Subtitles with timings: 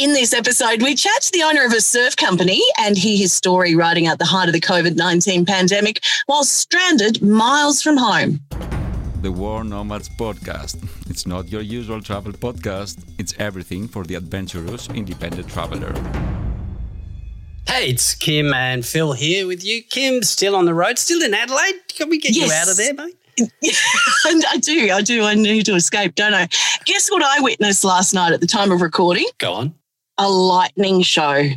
[0.00, 3.34] In this episode, we chat to the owner of a surf company and hear his
[3.34, 8.40] story riding out the height of the COVID 19 pandemic while stranded miles from home.
[9.20, 10.78] The World Nomads Podcast.
[11.10, 15.92] It's not your usual travel podcast, it's everything for the adventurous independent traveler.
[17.68, 19.82] Hey, it's Kim and Phil here with you.
[19.82, 21.74] Kim, still on the road, still in Adelaide.
[21.88, 22.48] Can we get Yes.
[22.48, 23.16] you out of there, mate?
[24.28, 25.24] and I do, I do.
[25.24, 26.48] I need to escape, don't I?
[26.86, 29.26] Guess what I witnessed last night at the time of recording?
[29.36, 29.74] Go on.
[30.20, 31.48] A lightning show.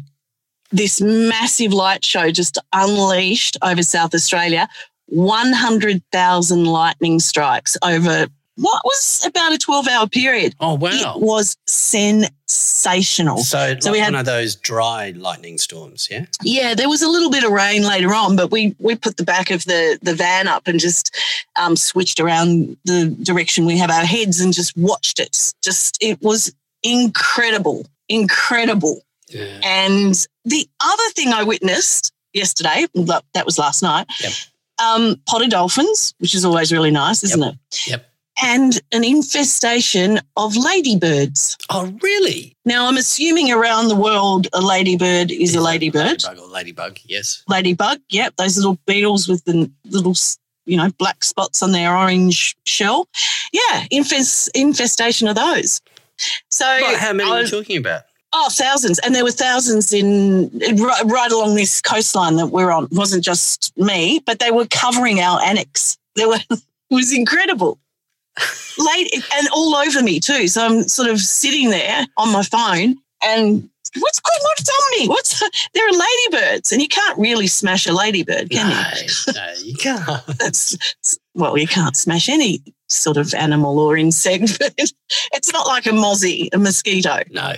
[0.71, 4.67] This massive light show just unleashed over South Australia.
[5.07, 10.55] 100,000 lightning strikes over what was about a 12 hour period.
[10.59, 11.15] Oh, wow.
[11.15, 13.37] It was sensational.
[13.39, 16.25] So, So like we had- one of those dry lightning storms, yeah?
[16.43, 19.23] Yeah, there was a little bit of rain later on, but we we put the
[19.23, 21.15] back of the the van up and just
[21.55, 25.53] um, switched around the direction we have our heads and just watched it.
[25.63, 29.01] Just it was incredible, incredible.
[29.29, 29.59] Yeah.
[29.63, 30.13] And
[30.45, 32.85] the other thing I witnessed yesterday,
[33.33, 34.33] that was last night, Yep.
[34.83, 37.55] um, potted dolphins, which is always really nice, isn't it?
[37.87, 38.09] Yep.
[38.41, 41.55] And an infestation of ladybirds.
[41.69, 42.55] Oh, really?
[42.65, 46.23] Now, I'm assuming around the world a ladybird is a ladybird.
[46.23, 47.43] Ladybug or ladybug, yes.
[47.47, 47.99] ladybug.
[48.09, 50.15] Yep, those little beetles with the little,
[50.65, 53.07] you know, black spots on their orange shell.
[53.51, 55.79] Yeah, infest, infestation of those.
[56.49, 56.65] So,
[56.97, 58.03] how many I are you talking about?
[58.33, 62.85] oh, thousands, and there were thousands in right, right along this coastline that we're on.
[62.85, 65.97] It wasn't just me, but they were covering our annex.
[66.15, 67.79] There were it was incredible.
[68.79, 70.47] Late and all over me too.
[70.47, 73.69] So I'm sort of sitting there on my phone and
[73.99, 75.07] what's going what's on me?
[75.07, 75.39] What's
[75.73, 79.33] there are ladybirds and you can't really smash a ladybird, can you?
[79.33, 80.25] No, no, you can't.
[80.39, 80.75] That's
[81.35, 82.63] well, you can't smash any
[82.93, 87.21] sort of animal or insect, but it's not like a mozzie, a mosquito.
[87.31, 87.53] No.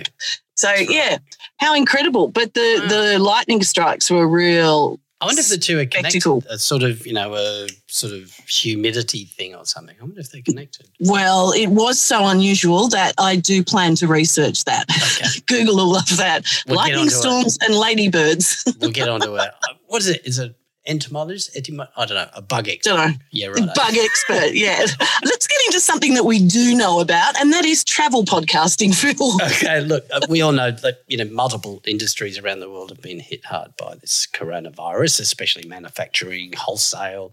[0.56, 0.88] So right.
[0.90, 1.18] yeah,
[1.58, 2.28] how incredible!
[2.28, 2.88] But the Wow.
[2.88, 4.98] the lightning strikes were real.
[5.20, 6.20] I wonder if the two are connected.
[6.20, 6.42] Spectacle.
[6.50, 9.96] A sort of, you know, a sort of humidity thing or something.
[9.98, 10.88] I wonder if they're connected.
[11.00, 14.84] Well, it was so unusual that I do plan to research that.
[14.90, 15.40] Okay.
[15.46, 16.44] Google all of that.
[16.66, 17.18] We'll lightning onto it.
[17.18, 18.62] storms and ladybirds.
[18.78, 19.50] We'll get onto it.
[19.88, 20.26] What is it?
[20.26, 20.54] Is it
[20.86, 21.54] entomologist?
[21.54, 22.28] Entomo- I don't know.
[22.34, 22.90] A bug expert.
[22.90, 23.16] Don't know.
[23.30, 23.74] Yeah, right.
[23.74, 24.78] Bug expert, yeah.
[25.24, 29.34] Let's get into something that we do know about, and that is travel podcasting, Phil.
[29.42, 33.02] Okay, look, uh, we all know that you know multiple industries around the world have
[33.02, 37.32] been hit hard by this coronavirus, especially manufacturing, wholesale,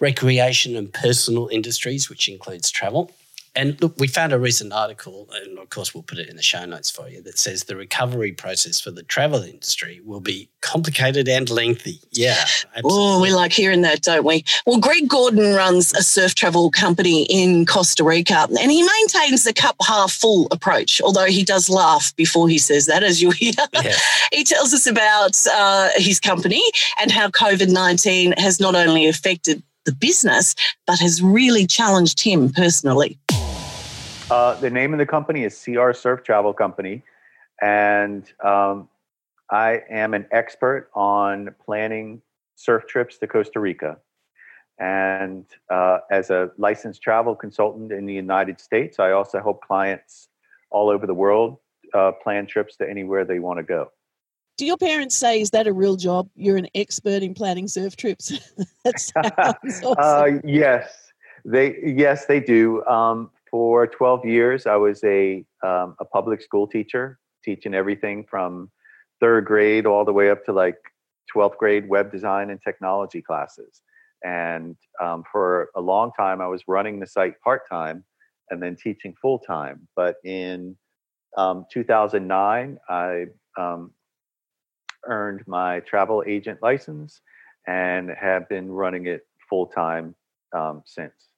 [0.00, 3.10] recreation, and personal industries, which includes travel.
[3.54, 6.42] And look, we found a recent article, and of course we'll put it in the
[6.42, 10.48] show notes for you, that says the recovery process for the travel industry will be
[10.62, 12.00] complicated and lengthy.
[12.12, 12.44] Yeah,
[12.84, 14.44] Oh, we like hearing that, don't we?
[14.66, 19.52] Well, Greg Gordon runs a surf travel company in Costa Rica, and he maintains the
[19.52, 23.52] cup half full approach, although he does laugh before he says that, as you hear.
[23.74, 23.96] Yeah.
[24.32, 26.62] he tells us about uh, his company
[27.00, 30.54] and how COVID 19 has not only affected the business,
[30.86, 33.18] but has really challenged him personally.
[34.32, 37.02] Uh, the name of the company is CR Surf Travel Company,
[37.60, 38.88] and um,
[39.50, 42.22] I am an expert on planning
[42.54, 43.98] surf trips to Costa Rica.
[44.78, 50.28] And uh, as a licensed travel consultant in the United States, I also help clients
[50.70, 51.58] all over the world
[51.92, 53.92] uh, plan trips to anywhere they want to go.
[54.56, 56.30] Do your parents say, is that a real job?
[56.36, 58.32] You're an expert in planning surf trips.
[58.84, 59.94] that sounds awesome.
[59.98, 61.12] Uh, yes,
[61.44, 62.82] they yes they do.
[62.86, 68.72] Um, for 12 years, I was a um, a public school teacher, teaching everything from
[69.20, 70.78] third grade all the way up to like
[71.32, 73.82] 12th grade web design and technology classes.
[74.24, 78.04] And um, for a long time, I was running the site part time
[78.50, 79.86] and then teaching full time.
[79.94, 80.76] But in
[81.36, 83.26] um, 2009, I
[83.58, 83.92] um,
[85.04, 87.20] earned my travel agent license
[87.66, 90.14] and have been running it full time
[90.56, 91.31] um, since.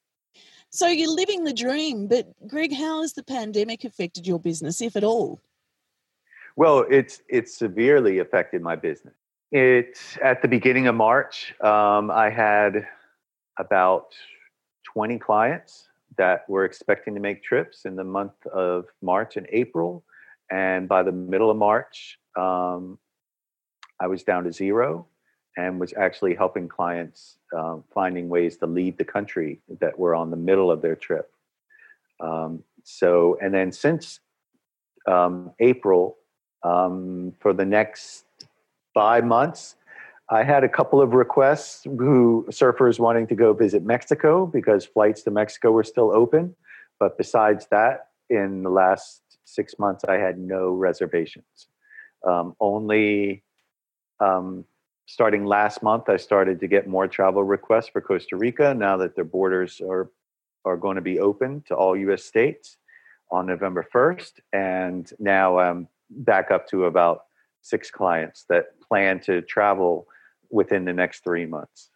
[0.75, 4.95] So you're living the dream, but Greg, how has the pandemic affected your business, if
[4.95, 5.39] at all?
[6.57, 9.15] Well, it's it's severely affected my business.
[9.51, 12.87] It at the beginning of March, um, I had
[13.57, 14.13] about
[14.93, 20.03] 20 clients that were expecting to make trips in the month of March and April,
[20.51, 22.99] and by the middle of March, um,
[23.99, 25.07] I was down to zero,
[25.57, 30.29] and was actually helping clients um, finding ways to leave the country that were on
[30.29, 31.31] the middle of their trip.
[32.19, 34.19] Um, so, and then since
[35.07, 36.17] um, April,
[36.63, 38.25] um, for the next
[38.93, 39.75] five months,
[40.29, 45.21] I had a couple of requests who surfers wanting to go visit Mexico because flights
[45.23, 46.55] to Mexico were still open.
[46.99, 51.67] But besides that, in the last six months, I had no reservations.
[52.25, 53.43] Um, only
[54.19, 54.65] um,
[55.05, 59.15] starting last month, I started to get more travel requests for Costa Rica now that
[59.15, 60.09] their borders are
[60.65, 62.23] are going to be open to all U.S.
[62.23, 62.77] states
[63.31, 67.25] on November 1st, and now I'm back up to about
[67.61, 70.07] six clients that plan to travel
[70.49, 71.89] within the next three months.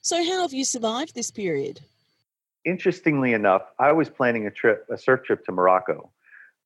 [0.00, 1.80] So, how have you survived this period?
[2.64, 6.10] Interestingly enough, I was planning a trip, a surf trip to Morocco,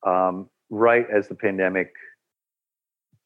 [0.05, 1.93] um, right as the pandemic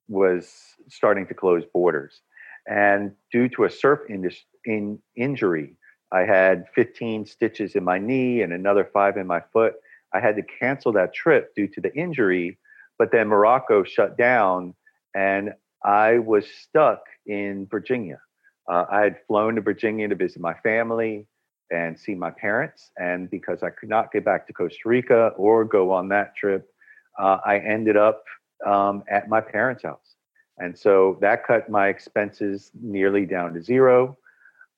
[0.07, 2.21] was starting to close borders.
[2.69, 5.75] And due to a surf indus- in injury,
[6.11, 9.75] I had 15 stitches in my knee and another five in my foot.
[10.13, 12.57] I had to cancel that trip due to the injury,
[12.97, 14.73] but then Morocco shut down
[15.15, 15.53] and
[15.83, 18.19] I was stuck in Virginia.
[18.69, 21.27] Uh, I had flown to Virginia to visit my family
[21.71, 22.91] and see my parents.
[22.97, 26.69] And because I could not get back to Costa Rica or go on that trip,
[27.19, 28.23] uh, I ended up
[28.65, 30.16] um, at my parents' house.
[30.57, 34.17] And so that cut my expenses nearly down to zero.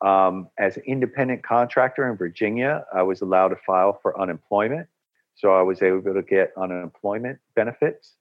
[0.02, 4.88] Um, as an independent contractor in Virginia, I was allowed to file for unemployment.
[5.36, 8.16] So I was able to get unemployment benefits.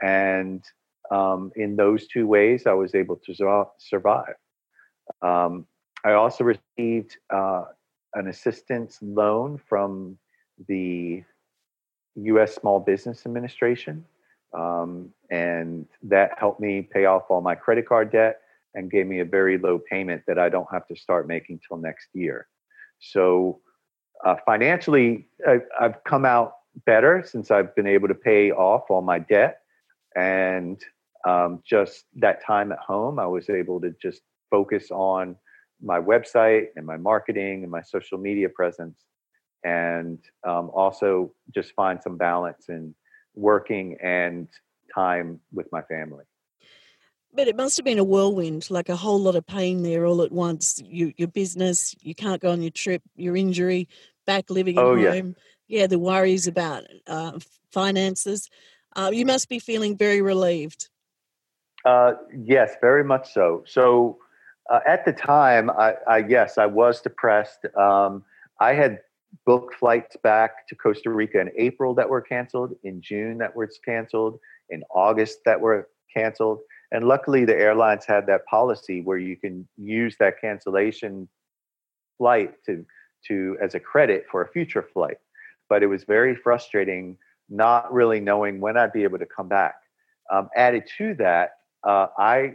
[0.00, 0.64] And
[1.10, 4.34] um, in those two ways, I was able to survive.
[5.20, 5.66] Um,
[6.04, 7.64] I also received uh,
[8.14, 10.18] an assistance loan from
[10.68, 11.22] the
[12.14, 12.54] U.S.
[12.54, 14.04] Small Business Administration,
[14.54, 18.40] um, and that helped me pay off all my credit card debt
[18.74, 21.76] and gave me a very low payment that I don't have to start making till
[21.76, 22.48] next year.
[22.98, 23.60] So
[24.24, 26.54] uh, financially, I, I've come out
[26.86, 29.60] better since I've been able to pay off all my debt,
[30.16, 30.82] and
[31.26, 35.36] um, just that time at home, I was able to just focus on
[35.82, 39.04] my website and my marketing and my social media presence,
[39.64, 42.94] and um, also just find some balance in
[43.34, 44.48] working and
[44.94, 46.24] time with my family.
[47.34, 50.22] But it must have been a whirlwind, like a whole lot of pain there all
[50.22, 50.82] at once.
[50.84, 53.88] You, your business, you can't go on your trip, your injury,
[54.26, 55.34] back living at oh, home.
[55.66, 55.80] Yeah.
[55.80, 57.38] yeah, the worries about uh,
[57.70, 58.50] finances.
[58.94, 60.90] Uh, you must be feeling very relieved.
[61.86, 63.64] Uh, yes, very much so.
[63.66, 64.18] So
[64.70, 67.64] uh, at the time, I, I, yes, I was depressed.
[67.76, 68.24] Um,
[68.60, 69.00] I had
[69.46, 73.68] booked flights back to Costa Rica in April that were canceled, in June that were
[73.84, 74.38] canceled,
[74.70, 76.60] in August that were canceled,
[76.92, 81.28] and luckily the airlines had that policy where you can use that cancellation
[82.18, 82.84] flight to
[83.26, 85.18] to as a credit for a future flight.
[85.68, 87.16] But it was very frustrating
[87.48, 89.74] not really knowing when I'd be able to come back.
[90.30, 91.50] Um, added to that,
[91.86, 92.54] uh, I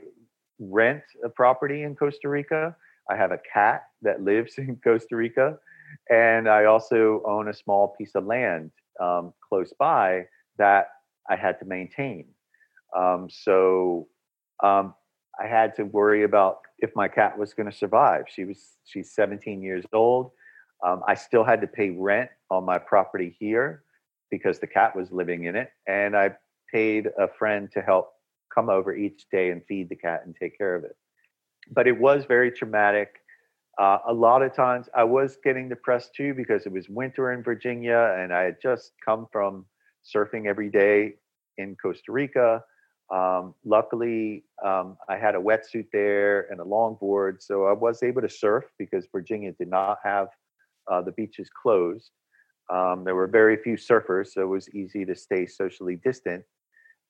[0.60, 2.76] rent a property in Costa Rica.
[3.10, 5.58] I have a cat that lives in Costa Rica.
[6.10, 8.72] And I also own a small piece of land
[9.02, 10.26] um, close by
[10.58, 10.88] that
[11.30, 12.26] I had to maintain.
[12.96, 14.08] Um, so
[14.64, 14.94] um,
[15.40, 18.26] I had to worry about if my cat was going to survive.
[18.28, 20.32] She was she's 17 years old.
[20.86, 23.84] Um, I still had to pay rent on my property here
[24.30, 26.36] because the cat was living in it, and I
[26.72, 28.12] paid a friend to help
[28.54, 30.96] come over each day and feed the cat and take care of it.
[31.72, 33.16] But it was very traumatic.
[33.80, 37.44] Uh, a lot of times I was getting depressed too because it was winter in
[37.44, 39.66] Virginia and I had just come from
[40.04, 41.16] surfing every day
[41.58, 42.64] in Costa Rica.
[43.14, 48.22] Um, luckily, um, I had a wetsuit there and a longboard, so I was able
[48.22, 50.30] to surf because Virginia did not have
[50.92, 52.12] uh, the beaches closed.
[52.70, 56.44] Um, there were very few surfers, so it was easy to stay socially distant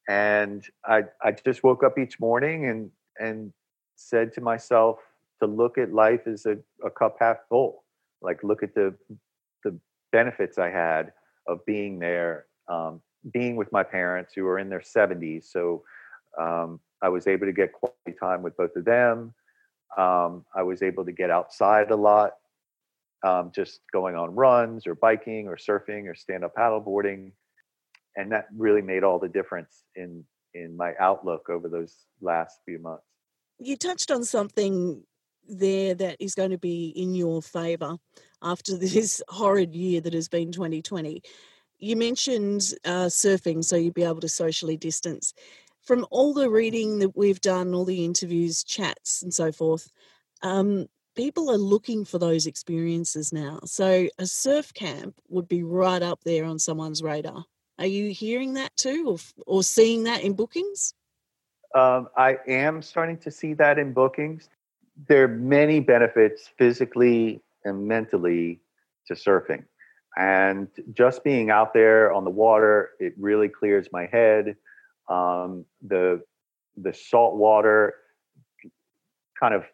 [0.08, 3.52] and I I just woke up each morning and and
[3.96, 5.00] said to myself
[5.42, 7.84] to look at life as a, a cup half full.
[8.22, 8.96] Like look at the
[9.64, 9.78] the
[10.12, 11.14] benefits I had
[11.48, 13.02] of being there, um,
[13.32, 15.46] being with my parents who are in their 70s.
[15.46, 15.84] So
[16.40, 19.34] um, I was able to get quality time with both of them.
[19.98, 22.34] Um, I was able to get outside a lot,
[23.26, 27.32] um, just going on runs or biking or surfing or stand up paddleboarding
[28.18, 32.80] and that really made all the difference in in my outlook over those last few
[32.80, 33.04] months.
[33.60, 35.04] You touched on something
[35.48, 37.98] there that is going to be in your favor
[38.42, 41.22] after this horrid year that has been 2020.
[41.80, 45.34] You mentioned uh, surfing, so you'd be able to socially distance.
[45.84, 49.90] From all the reading that we've done, all the interviews, chats, and so forth,
[50.42, 53.60] um, people are looking for those experiences now.
[53.66, 57.46] So a surf camp would be right up there on someone's radar.
[57.80, 60.94] Are you hearing that too, or or seeing that in bookings?
[61.76, 64.50] Um, I am starting to see that in bookings.
[65.08, 68.62] There are many benefits physically and mentally
[69.08, 69.66] to surfing.
[70.18, 74.56] and just being out there on the water, it really clears my head.
[75.10, 76.24] Um, the
[76.78, 77.96] the salt water
[79.40, 79.66] kind of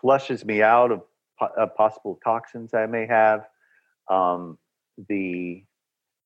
[0.00, 1.02] flushes me out of,
[1.56, 3.46] of possible toxins I may have.
[4.10, 4.58] Um,
[5.08, 5.64] the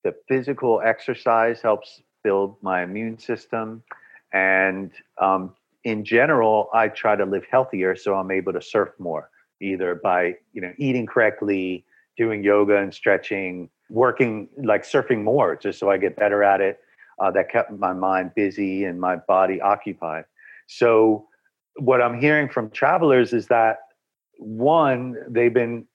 [0.04, 3.82] the physical exercise helps build my immune system,
[4.32, 9.30] and um, in general, I try to live healthier so I'm able to surf more,
[9.60, 11.84] either by you know eating correctly,
[12.16, 16.80] doing yoga and stretching, working like surfing more, just so I get better at it.
[17.20, 20.24] Uh, that kept my mind busy and my body occupied.
[20.68, 21.26] So,
[21.76, 23.78] what I'm hearing from travelers is that
[24.38, 25.86] one, they've been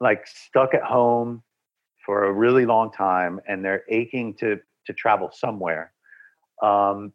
[0.00, 1.42] like stuck at home
[2.04, 5.92] for a really long time and they're aching to to travel somewhere.
[6.62, 7.12] Um,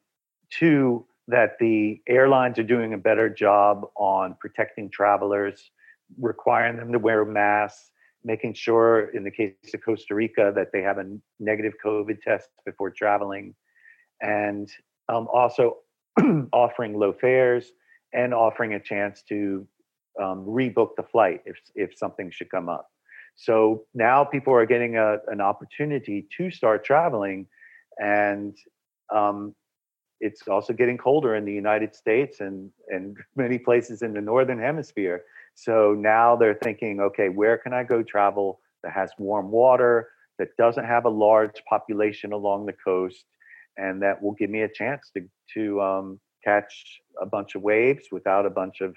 [0.51, 5.71] two, that the airlines are doing a better job on protecting travelers,
[6.19, 7.91] requiring them to wear masks,
[8.23, 12.49] making sure, in the case of Costa Rica, that they have a negative COVID test
[12.65, 13.55] before traveling,
[14.21, 14.69] and
[15.09, 15.77] um, also
[16.53, 17.71] offering low fares
[18.13, 19.67] and offering a chance to
[20.21, 22.89] um, rebook the flight if if something should come up.
[23.35, 27.47] So now people are getting a, an opportunity to start traveling,
[27.97, 28.55] and
[29.13, 29.55] um,
[30.23, 34.59] it's also getting colder in the United States and and many places in the northern
[34.59, 35.23] hemisphere.
[35.55, 40.49] So now they're thinking, okay, where can I go travel that has warm water, that
[40.57, 43.25] doesn't have a large population along the coast,
[43.77, 45.21] and that will give me a chance to
[45.55, 48.95] to um, catch a bunch of waves without a bunch of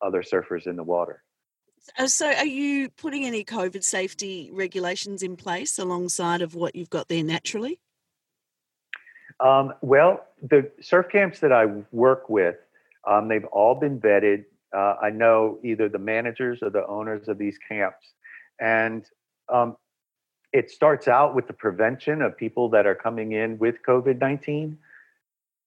[0.00, 1.22] other surfers in the water.
[1.98, 6.90] Uh, so, are you putting any COVID safety regulations in place alongside of what you've
[6.90, 7.80] got there naturally?
[9.40, 12.56] Um, well, the surf camps that I work with,
[13.06, 14.44] um, they've all been vetted
[14.76, 18.12] uh, I know either the managers or the owners of these camps.
[18.60, 19.04] And
[19.48, 19.76] um,
[20.52, 24.78] it starts out with the prevention of people that are coming in with COVID 19,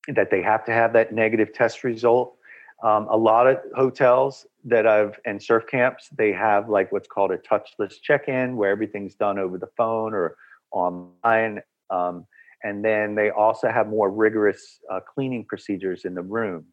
[0.10, 2.36] that they have to have that negative test result.
[2.84, 7.32] Um, a lot of hotels that I've and surf camps, they have like what's called
[7.32, 10.36] a touchless check in where everything's done over the phone or
[10.72, 11.62] online.
[11.92, 12.26] Um,
[12.64, 16.66] and then they also have more rigorous uh, cleaning procedures in the room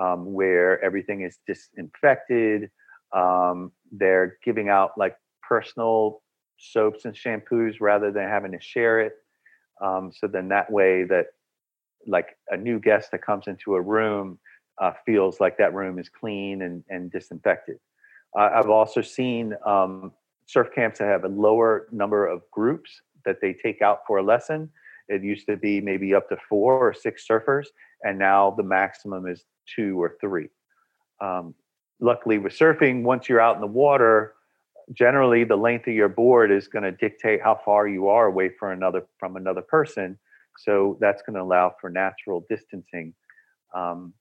[0.00, 2.70] um, where everything is disinfected.
[3.14, 5.16] Um, they're giving out like
[5.46, 6.22] personal
[6.58, 9.12] soaps and shampoos rather than having to share it.
[9.82, 11.26] Um, so then that way that
[12.06, 14.38] like a new guest that comes into a room
[14.80, 17.78] uh, feels like that room is clean and, and disinfected.
[18.38, 20.12] Uh, I've also seen um,
[20.46, 22.90] surf camps that have a lower number of groups
[23.24, 24.70] that they take out for a lesson.
[25.08, 27.66] It used to be maybe up to four or six surfers,
[28.02, 30.48] and now the maximum is two or three.
[31.20, 31.54] Um,
[32.00, 34.34] luckily, with surfing, once you're out in the water,
[34.92, 38.50] generally the length of your board is going to dictate how far you are away
[38.58, 40.18] from another from another person.
[40.58, 43.14] So that's going to allow for natural distancing
[43.74, 44.12] um,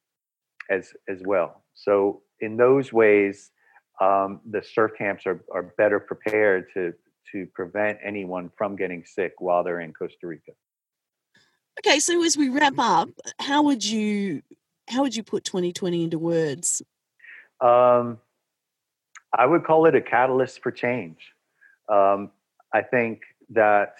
[0.70, 1.64] as as well.
[1.74, 3.52] So in those ways,
[4.02, 6.94] um, the surf camps are, are better prepared to
[7.32, 10.52] to prevent anyone from getting sick while they're in Costa Rica.
[11.80, 14.42] Okay, so as we wrap up, how would you
[14.90, 16.82] how would you put 2020 into words?
[17.60, 18.20] Um,
[19.38, 21.18] I would call it a catalyst for change.
[21.90, 22.32] Um,
[22.74, 23.96] I think that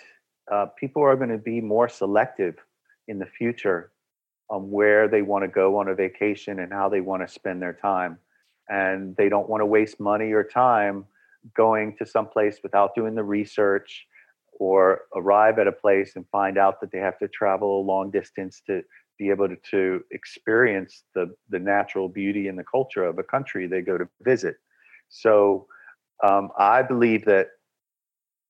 [0.52, 2.56] uh, people are going to be more selective
[3.08, 3.92] in the future
[4.50, 7.62] on where they want to go on a vacation and how they want to spend
[7.62, 8.18] their time.
[8.70, 11.06] And they don't want to waste money or time
[11.54, 14.08] going to some place without doing the research
[14.60, 18.12] or arrive at a place and find out that they have to travel a long
[18.12, 18.82] distance to
[19.18, 23.68] be able to, to experience the, the natural beauty and the culture of a country
[23.68, 24.58] they go to visit.
[25.10, 25.68] So
[26.24, 27.50] um, I believe that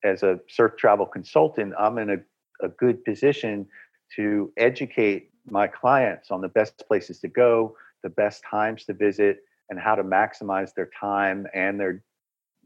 [0.03, 3.67] as a surf travel consultant, I'm in a, a good position
[4.15, 9.39] to educate my clients on the best places to go, the best times to visit,
[9.69, 12.03] and how to maximize their time and their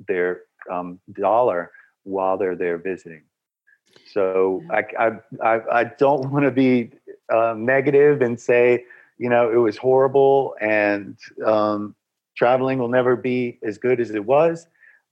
[0.07, 1.71] their um, dollar
[2.03, 3.23] while they're there visiting.
[4.11, 5.11] So I, I,
[5.43, 6.91] I, I don't want to be
[7.31, 8.85] um, negative and say,
[9.17, 11.95] you know, it was horrible and um,
[12.35, 14.67] traveling will never be as good as it was.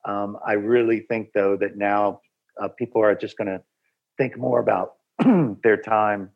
[0.06, 2.22] Um, I really think, though, that now
[2.60, 3.62] uh, people are just going to
[4.18, 4.96] think more about
[5.64, 6.30] their time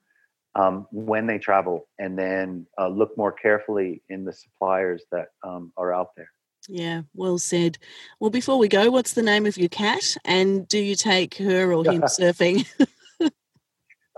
[0.56, 5.72] um, when they travel and then uh, look more carefully in the suppliers that um,
[5.78, 6.30] are out there.
[6.68, 7.78] Yeah, well said.
[8.20, 10.16] Well, before we go, what's the name of your cat?
[10.24, 12.66] And do you take her or him surfing?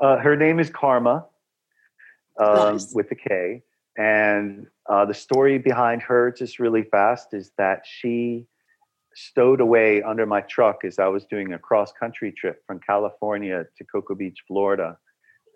[0.01, 1.25] uh, her name is Karma
[2.39, 2.93] um, nice.
[2.93, 3.63] with the K.
[3.97, 8.45] And uh, the story behind her, just really fast, is that she
[9.15, 13.65] stowed away under my truck as I was doing a cross country trip from California
[13.77, 14.97] to Cocoa Beach, Florida.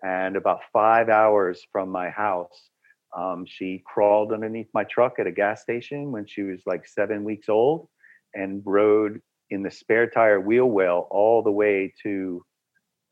[0.02, 2.70] And about five hours from my house,
[3.16, 7.24] um, she crawled underneath my truck at a gas station when she was like seven
[7.24, 7.88] weeks old
[8.34, 12.44] and rode in the spare tire wheel well all the way to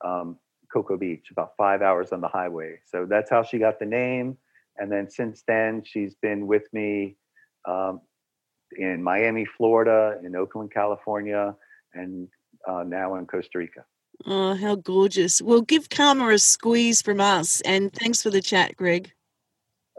[0.04, 0.38] um,
[0.72, 2.78] Cocoa Beach, about five hours on the highway.
[2.86, 4.36] So that's how she got the name.
[4.76, 7.16] And then since then, she's been with me
[7.66, 8.00] um,
[8.76, 11.56] in Miami, Florida, in Oakland, California,
[11.94, 12.28] and
[12.68, 13.84] uh, now in Costa Rica.
[14.26, 15.40] Oh, how gorgeous.
[15.42, 17.60] Well, give Karma a squeeze from us.
[17.62, 19.12] And thanks for the chat, Greg.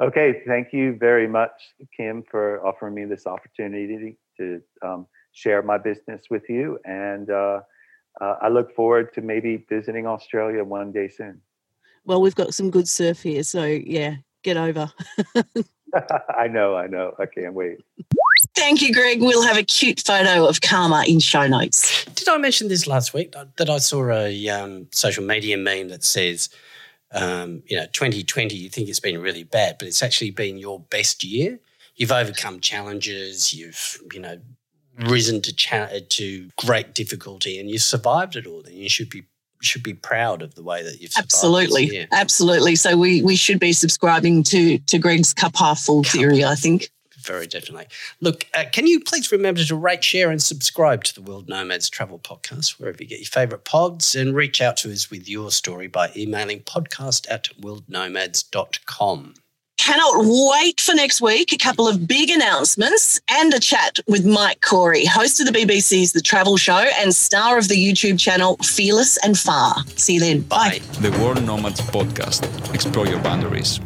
[0.01, 0.41] Okay.
[0.47, 1.51] Thank you very much,
[1.95, 6.79] Kim, for offering me this opportunity to um, share my business with you.
[6.85, 7.61] And uh,
[8.21, 11.41] uh, I look forward to maybe visiting Australia one day soon.
[12.05, 13.43] Well, we've got some good surf here.
[13.43, 14.91] So, yeah, get over.
[16.37, 17.13] I know, I know.
[17.19, 17.79] I can't wait.
[18.55, 19.21] Thank you, Greg.
[19.21, 22.05] We'll have a cute photo of Karma in show notes.
[22.05, 26.03] Did I mention this last week that I saw a um, social media meme that
[26.03, 26.49] says,
[27.11, 30.79] um, you know, 2020, you think it's been really bad, but it's actually been your
[30.79, 31.59] best year.
[31.95, 33.53] You've overcome challenges.
[33.53, 34.39] You've, you know,
[34.99, 38.63] risen to cha- to great difficulty, and you survived it all.
[38.63, 39.23] And you should be
[39.61, 42.75] should be proud of the way that you've absolutely, absolutely.
[42.75, 46.45] So we we should be subscribing to to Greg's cup half full theory.
[46.45, 46.89] I think
[47.29, 47.85] very definitely.
[48.21, 51.87] Look, uh, can you please remember to rate, share, and subscribe to the World Nomads
[51.87, 55.51] Travel Podcast wherever you get your favourite pods and reach out to us with your
[55.51, 59.35] story by emailing podcast at worldnomads.com.
[59.77, 61.53] Cannot wait for next week.
[61.53, 66.11] A couple of big announcements and a chat with Mike Corey, host of the BBC's
[66.11, 69.75] The Travel Show and star of the YouTube channel Fearless and Far.
[69.95, 70.41] See you then.
[70.41, 70.81] Bye.
[70.99, 72.73] The World Nomads Podcast.
[72.73, 73.79] Explore your boundaries.